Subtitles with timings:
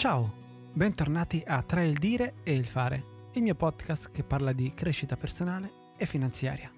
[0.00, 0.32] Ciao,
[0.72, 5.14] bentornati a Tra il dire e il fare, il mio podcast che parla di crescita
[5.18, 6.72] personale e finanziaria.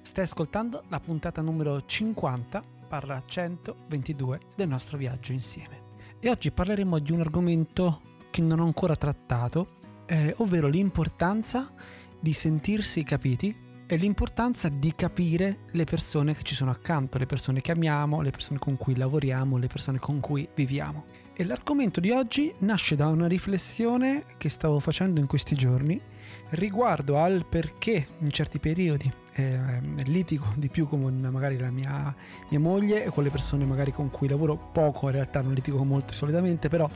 [0.00, 5.80] Stai ascoltando la puntata numero 50, parla 122 del nostro viaggio insieme.
[6.20, 8.00] E oggi parleremo di un argomento
[8.30, 11.72] che non ho ancora trattato, eh, ovvero l'importanza
[12.20, 13.52] di sentirsi capiti
[13.88, 18.30] e l'importanza di capire le persone che ci sono accanto, le persone che amiamo, le
[18.30, 21.23] persone con cui lavoriamo, le persone con cui viviamo.
[21.36, 26.00] E l'argomento di oggi nasce da una riflessione che stavo facendo in questi giorni
[26.50, 32.14] riguardo al perché in certi periodi eh, litigo di più con magari la mia,
[32.50, 34.56] mia, moglie e con le persone magari con cui lavoro.
[34.56, 36.88] Poco, in realtà non litigo molto solitamente, però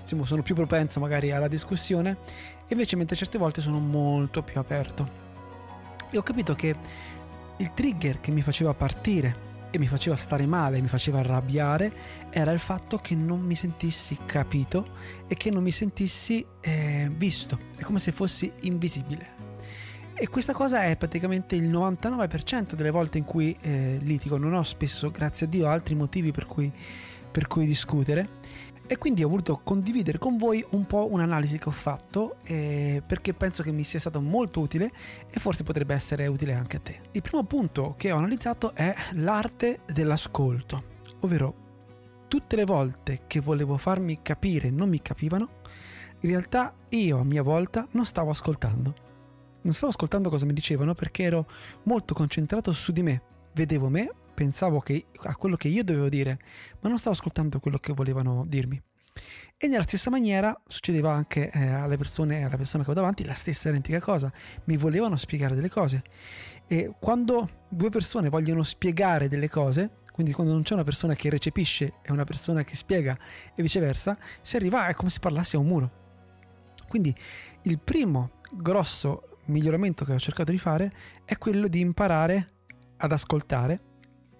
[0.00, 2.16] insomma, sono più propenso magari alla discussione.
[2.70, 5.08] Invece mentre certe volte sono molto più aperto.
[6.10, 6.74] E ho capito che
[7.58, 11.92] il trigger che mi faceva partire e mi faceva stare male, mi faceva arrabbiare,
[12.30, 14.86] era il fatto che non mi sentissi capito
[15.26, 17.58] e che non mi sentissi eh, visto.
[17.74, 19.42] È come se fossi invisibile.
[20.14, 24.36] E questa cosa è praticamente il 99% delle volte in cui eh, litigo.
[24.36, 26.72] Non ho spesso, grazie a Dio, altri motivi per cui,
[27.28, 28.28] per cui discutere
[28.86, 33.32] e quindi ho voluto condividere con voi un po' un'analisi che ho fatto eh, perché
[33.32, 34.90] penso che mi sia stato molto utile
[35.30, 37.00] e forse potrebbe essere utile anche a te.
[37.12, 40.82] Il primo punto che ho analizzato è l'arte dell'ascolto,
[41.20, 41.62] ovvero
[42.28, 45.62] tutte le volte che volevo farmi capire non mi capivano,
[46.20, 49.02] in realtà io a mia volta non stavo ascoltando.
[49.62, 51.46] Non stavo ascoltando cosa mi dicevano perché ero
[51.84, 53.22] molto concentrato su di me,
[53.54, 56.38] vedevo me, pensavo che, a quello che io dovevo dire,
[56.80, 58.80] ma non stavo ascoltando quello che volevano dirmi.
[59.56, 63.34] E nella stessa maniera succedeva anche eh, alle persone, alla persona che ho davanti, la
[63.34, 64.32] stessa identica cosa.
[64.64, 66.02] Mi volevano spiegare delle cose.
[66.66, 71.30] E quando due persone vogliono spiegare delle cose, quindi quando non c'è una persona che
[71.30, 73.16] recepisce e una persona che spiega
[73.54, 75.90] e viceversa, si arriva è come se parlassi a un muro.
[76.88, 77.14] Quindi
[77.62, 80.92] il primo grosso miglioramento che ho cercato di fare
[81.24, 82.52] è quello di imparare
[82.98, 83.80] ad ascoltare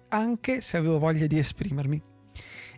[0.09, 2.01] anche se avevo voglia di esprimermi.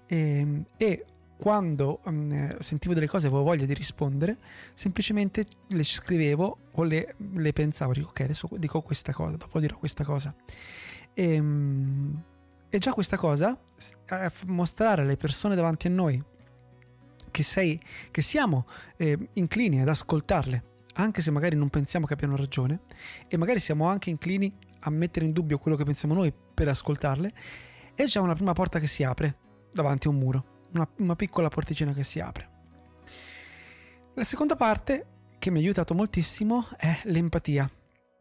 [0.06, 1.06] E, ehm, e
[1.38, 4.38] quando um, sentivo delle cose e avevo voglia di rispondere,
[4.74, 9.78] semplicemente le scrivevo o le, le, pensavo, dico ok, adesso dico questa cosa, dopo dirò
[9.78, 10.34] questa cosa.
[11.14, 12.24] E, um,
[12.70, 13.58] e già questa cosa,
[14.48, 16.22] mostrare alle persone davanti a noi
[17.32, 17.80] che, sei,
[18.12, 18.68] che siamo
[18.98, 20.64] eh, inclini ad ascoltarle,
[20.96, 22.82] anche se magari non pensiamo che abbiano ragione,
[23.28, 24.52] e magari siamo anche inclini
[24.88, 27.34] a mettere in dubbio quello che pensiamo noi per ascoltarle,
[27.94, 29.38] è già una prima porta che si apre
[29.72, 32.50] davanti a un muro, una, una piccola porticina che si apre.
[34.16, 35.06] La seconda parte,
[35.38, 37.70] che mi ha aiutato moltissimo, è l'empatia.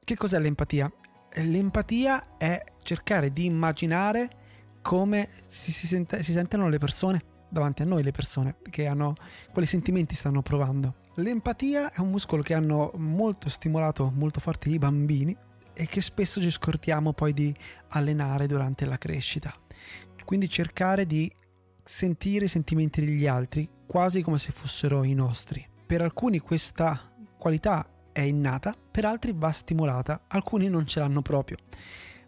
[0.05, 0.93] Che cos'è l'empatia?
[1.39, 4.45] L'empatia è cercare di immaginare
[4.83, 9.15] come si, si, sente, si sentono le persone davanti a noi, le persone che hanno
[9.53, 10.97] quali sentimenti stanno provando.
[11.17, 15.37] L'empatia è un muscolo che hanno molto stimolato, molto forte i bambini
[15.77, 17.55] e che spesso ci scordiamo poi di
[17.89, 19.55] allenare durante la crescita.
[20.25, 21.31] Quindi cercare di
[21.85, 25.65] sentire i sentimenti degli altri quasi come se fossero i nostri.
[25.87, 31.59] Per alcuni questa qualità è innata, per altri va stimolata, alcuni non ce l'hanno proprio.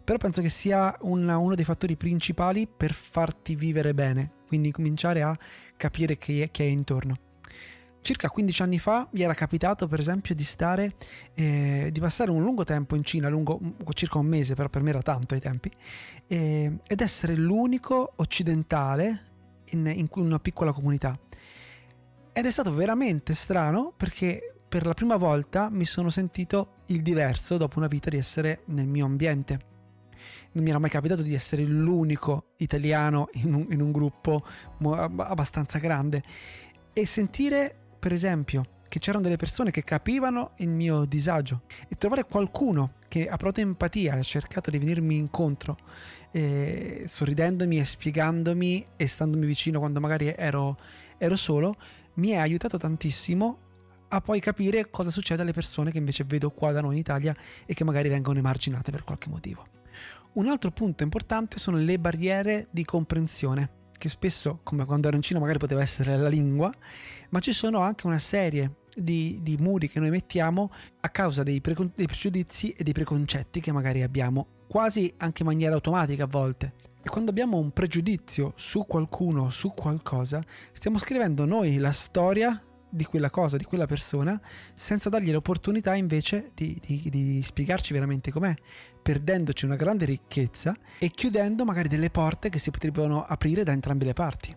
[0.03, 5.21] Però penso che sia una, uno dei fattori principali per farti vivere bene, quindi cominciare
[5.21, 5.37] a
[5.75, 7.28] capire chi è, chi è intorno.
[8.01, 10.95] Circa 15 anni fa mi era capitato per esempio di stare,
[11.33, 13.59] eh, di passare un lungo tempo in Cina, lungo,
[13.93, 15.71] circa un mese, però per me era tanto ai tempi,
[16.27, 19.27] eh, ed essere l'unico occidentale
[19.71, 21.17] in, in una piccola comunità.
[22.31, 27.57] Ed è stato veramente strano perché per la prima volta mi sono sentito il diverso
[27.57, 29.67] dopo una vita di essere nel mio ambiente.
[30.51, 34.45] Non mi era mai capitato di essere l'unico italiano in un, in un gruppo
[34.79, 36.23] abbastanza grande
[36.93, 42.25] e sentire per esempio, che c'erano delle persone che capivano il mio disagio e trovare
[42.25, 45.77] qualcuno che ha provato empatia, ha cercato di venirmi incontro,
[46.31, 50.77] eh, sorridendomi e spiegandomi e standomi vicino quando magari ero,
[51.17, 51.75] ero solo,
[52.15, 53.67] mi ha aiutato tantissimo
[54.09, 57.35] a poi capire cosa succede alle persone che invece vedo qua da noi in Italia
[57.65, 59.67] e che magari vengono emarginate per qualche motivo.
[60.33, 65.21] Un altro punto importante sono le barriere di comprensione che spesso, come quando ero in
[65.21, 66.73] Cina, magari poteva essere la lingua,
[67.29, 71.61] ma ci sono anche una serie di, di muri che noi mettiamo a causa dei,
[71.61, 76.27] pre, dei pregiudizi e dei preconcetti che magari abbiamo, quasi anche in maniera automatica a
[76.27, 76.73] volte.
[77.03, 83.05] E quando abbiamo un pregiudizio su qualcuno, su qualcosa, stiamo scrivendo noi la storia di
[83.05, 84.39] quella cosa, di quella persona,
[84.73, 88.53] senza dargli l'opportunità invece di, di, di, spiegarci veramente com'è,
[89.01, 94.05] perdendoci una grande ricchezza e chiudendo magari delle porte che si potrebbero aprire da entrambe
[94.05, 94.55] le parti.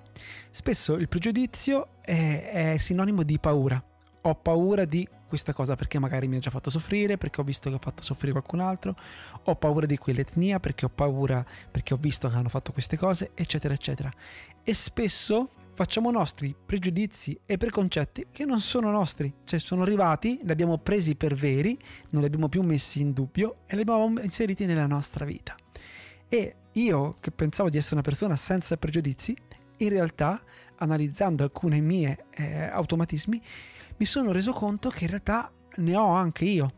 [0.50, 3.82] Spesso il pregiudizio è, è sinonimo di paura.
[4.24, 7.70] Ho paura di questa cosa perché magari mi ha già fatto soffrire, perché ho visto
[7.70, 8.94] che ha fatto soffrire qualcun altro,
[9.44, 13.30] ho paura di quell'etnia perché ho paura perché ho visto che hanno fatto queste cose,
[13.34, 14.12] eccetera, eccetera.
[14.62, 20.50] E spesso facciamo nostri pregiudizi e preconcetti che non sono nostri, cioè sono arrivati, li
[20.50, 21.78] abbiamo presi per veri,
[22.10, 25.54] non li abbiamo più messi in dubbio e li abbiamo inseriti nella nostra vita.
[26.28, 29.36] E io che pensavo di essere una persona senza pregiudizi,
[29.78, 30.42] in realtà,
[30.76, 33.40] analizzando alcuni miei eh, automatismi,
[33.96, 36.72] mi sono reso conto che in realtà ne ho anche io.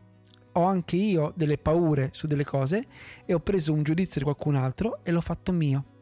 [0.53, 2.85] Ho anche io delle paure su delle cose
[3.25, 5.94] e ho preso un giudizio di qualcun altro e l'ho fatto mio.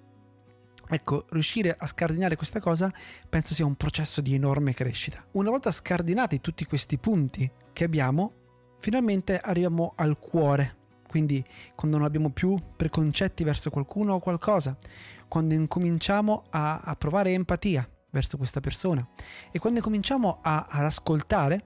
[0.94, 2.94] Ecco, riuscire a scardinare questa cosa
[3.28, 5.26] penso sia un processo di enorme crescita.
[5.32, 8.34] Una volta scardinati tutti questi punti che abbiamo,
[8.80, 10.82] finalmente arriviamo al cuore.
[11.08, 11.44] Quindi
[11.74, 14.78] quando non abbiamo più preconcetti verso qualcuno o qualcosa,
[15.28, 19.04] quando incominciamo a, a provare empatia, verso questa persona.
[19.52, 21.64] E quando cominciamo a, ad ascoltare,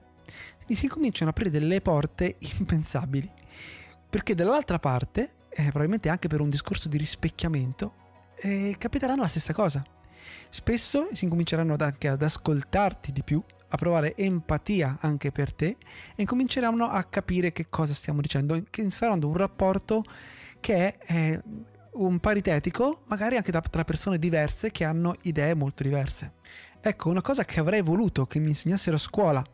[0.68, 3.30] si cominciano a aprire delle porte impensabili.
[4.08, 8.06] Perché dall'altra parte, eh, probabilmente anche per un discorso di rispecchiamento,
[8.40, 9.84] eh, capiteranno la stessa cosa.
[10.50, 15.76] Spesso si incominceranno anche ad ascoltarti di più, a provare empatia anche per te
[16.14, 20.04] e incominceranno a capire che cosa stiamo dicendo, instaurando un rapporto
[20.60, 21.42] che è eh,
[21.92, 26.34] un paritetico, magari anche da, tra persone diverse che hanno idee molto diverse.
[26.80, 29.44] Ecco, una cosa che avrei voluto che mi insegnassero a scuola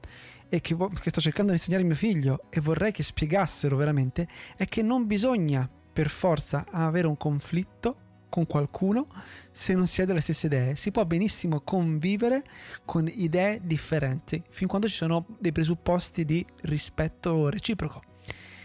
[0.48, 4.28] e che, che sto cercando di insegnare a mio figlio e vorrei che spiegassero veramente
[4.56, 7.96] è che non bisogna per forza avere un conflitto
[8.34, 9.06] con qualcuno
[9.52, 10.74] se non si ha delle stesse idee.
[10.74, 12.42] Si può benissimo convivere
[12.84, 18.02] con idee differenti fin quando ci sono dei presupposti di rispetto reciproco.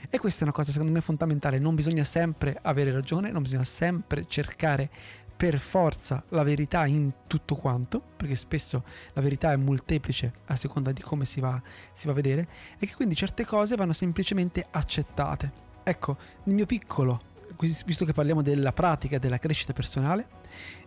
[0.10, 3.64] E questa è una cosa secondo me fondamentale, non bisogna sempre avere ragione, non bisogna
[3.64, 4.90] sempre cercare
[5.38, 8.84] per forza la verità in tutto quanto, perché spesso
[9.14, 11.62] la verità è molteplice a seconda di come si va,
[11.94, 12.48] si va a vedere,
[12.80, 15.68] e che quindi certe cose vanno semplicemente accettate.
[15.84, 17.22] Ecco, nel mio piccolo,
[17.58, 20.28] visto che parliamo della pratica della crescita personale,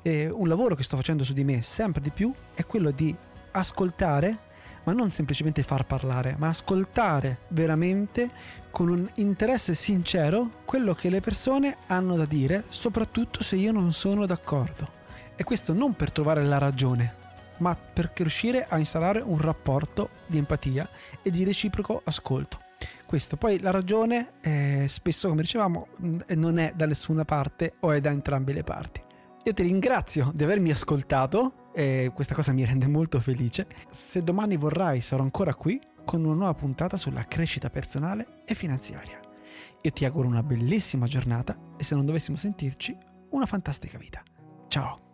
[0.03, 3.14] eh, un lavoro che sto facendo su di me sempre di più è quello di
[3.53, 4.50] ascoltare
[4.85, 8.31] ma non semplicemente far parlare, ma ascoltare veramente
[8.70, 13.93] con un interesse sincero quello che le persone hanno da dire, soprattutto se io non
[13.93, 15.00] sono d'accordo.
[15.37, 17.15] E questo non per trovare la ragione,
[17.58, 20.88] ma per riuscire a installare un rapporto di empatia
[21.23, 22.62] e di reciproco ascolto.
[23.06, 25.88] Questo poi la ragione eh, spesso, come dicevamo,
[26.29, 29.02] non è da nessuna parte o è da entrambe le parti.
[29.44, 33.67] Io ti ringrazio di avermi ascoltato e questa cosa mi rende molto felice.
[33.90, 39.20] Se domani vorrai sarò ancora qui con una nuova puntata sulla crescita personale e finanziaria.
[39.81, 42.96] Io ti auguro una bellissima giornata e se non dovessimo sentirci,
[43.31, 44.23] una fantastica vita.
[44.69, 45.12] Ciao!